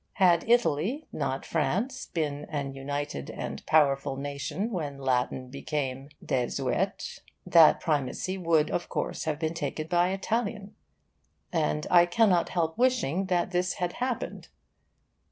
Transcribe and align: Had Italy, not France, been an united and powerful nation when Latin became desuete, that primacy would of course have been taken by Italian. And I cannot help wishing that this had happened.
Had 0.13 0.49
Italy, 0.49 1.05
not 1.13 1.45
France, 1.45 2.07
been 2.07 2.45
an 2.49 2.73
united 2.73 3.29
and 3.29 3.63
powerful 3.67 4.17
nation 4.17 4.71
when 4.71 4.97
Latin 4.97 5.49
became 5.49 6.09
desuete, 6.25 7.19
that 7.45 7.79
primacy 7.79 8.35
would 8.35 8.71
of 8.71 8.89
course 8.89 9.25
have 9.25 9.37
been 9.37 9.53
taken 9.53 9.85
by 9.85 10.09
Italian. 10.09 10.73
And 11.53 11.85
I 11.91 12.07
cannot 12.07 12.49
help 12.49 12.79
wishing 12.79 13.27
that 13.27 13.51
this 13.51 13.73
had 13.73 13.93
happened. 13.93 14.47